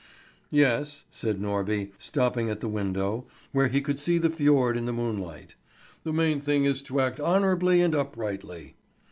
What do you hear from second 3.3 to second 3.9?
where he